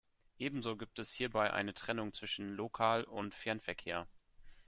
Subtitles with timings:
[0.39, 4.07] Ebenso gibt es hierbei eine Trennung zwischen Lokal- und Fernverkehr.